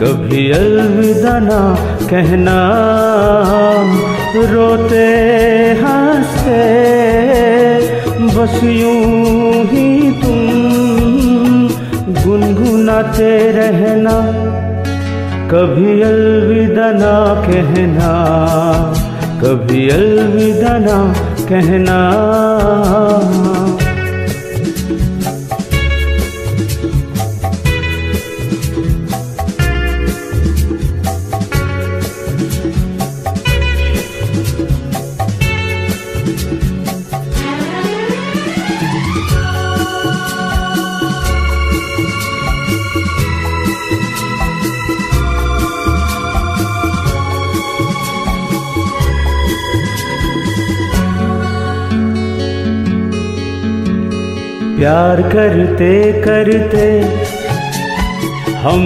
[0.00, 1.60] कभी अलविदा ना
[2.10, 2.58] कहना।
[4.50, 5.06] रोते
[5.80, 6.60] हँसते,
[8.36, 9.88] बस यूँ ही
[10.20, 10.38] तुम
[12.22, 14.14] गुनगुनाते रहना।
[15.50, 18.14] कभी अलविदा ना कहना,
[19.42, 20.98] कभी अलविदा ना
[21.48, 21.98] कहना।
[54.78, 55.92] प्यार करते
[56.22, 56.86] करते
[58.64, 58.82] हम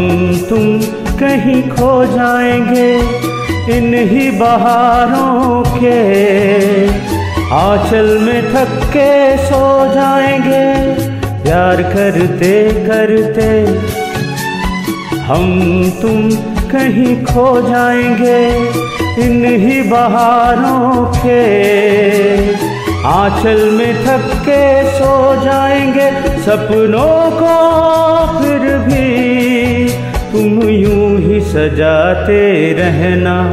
[0.48, 0.64] तुम
[1.18, 2.90] कहीं खो जाएँगे
[3.77, 7.11] इन ही बहारों के
[7.52, 10.95] आंचल में थक के सो जाएँगे,
[11.42, 13.48] प्यार करते करते।
[15.18, 15.45] हम
[16.02, 16.30] तुम
[16.70, 18.57] कहीं खो जाएँगे
[19.24, 21.42] इन ही बहारों के।
[23.05, 26.11] आंचल में थक के सो जाएँगे,
[26.41, 27.55] सपनों को
[28.39, 29.89] फिर भी।
[30.33, 33.52] तुम यूँ ही सजाते रहना।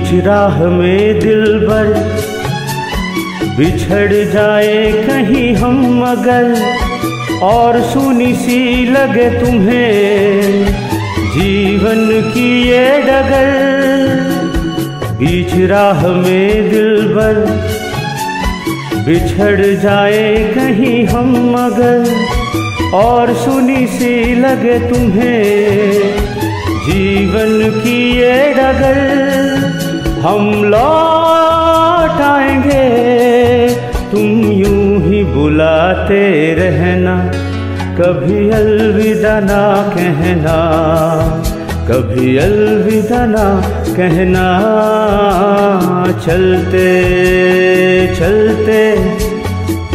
[0.00, 1.88] बीच राह में दिल भर,
[3.56, 6.54] बिछड़ जाए कहीं हम अगर
[7.42, 10.64] और सुनी सी लगे तुम्हें
[11.34, 13.50] जीवन की ये डगर।
[15.18, 17.44] बीच राह में दिल भर,
[19.04, 22.10] बिछड़ जाए कहीं हम मगर,
[22.96, 25.92] और सुनी सी लगे तुम्हें
[26.80, 29.49] जीवन की ये डगर।
[30.22, 32.80] हम लौट आएँगे
[34.10, 36.20] तुम यूँ ही बुलाते
[36.54, 37.14] रहना।
[38.00, 39.62] कभी अलविदा ना
[39.94, 40.56] कहना।
[41.88, 43.46] कभी अलविदा ना
[43.96, 44.44] कहना।
[46.26, 46.86] चलते
[48.18, 48.82] चलते,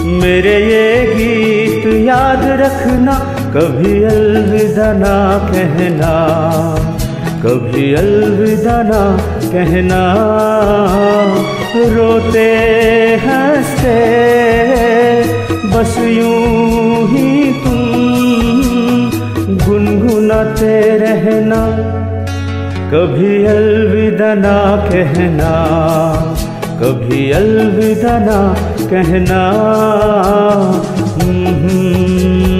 [0.01, 3.19] मेरे ये गीत याद रखना।
[3.55, 5.15] कभी अलविदा ना
[5.47, 6.13] कहना।
[7.45, 9.01] कभी अलविदा ना
[9.55, 9.99] कहना
[11.95, 12.47] रोते
[13.25, 13.99] हँसते
[15.73, 17.29] बस यूँ ही
[17.63, 17.85] तुम
[19.63, 21.61] गुनगुनाते रहना
[22.91, 24.57] कभी अलविदा ना
[24.89, 25.53] कहना
[26.81, 28.39] कभी अलविदा ना
[28.91, 29.41] कहना
[31.21, 32.54] हम्म, हम्म।